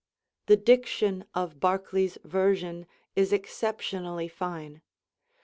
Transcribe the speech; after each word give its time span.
The 0.47 0.57
diction 0.57 1.25
of 1.35 1.59
Barclay's 1.59 2.17
version 2.23 2.87
is 3.15 3.31
exceptionally 3.31 4.27
fine. 4.27 4.81